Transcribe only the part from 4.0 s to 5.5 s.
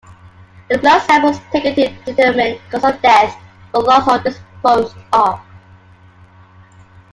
or disposed of.